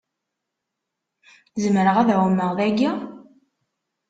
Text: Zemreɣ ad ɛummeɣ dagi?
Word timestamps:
Zemreɣ 1.61 1.95
ad 1.97 2.09
ɛummeɣ 2.19 2.51
dagi? 2.57 2.91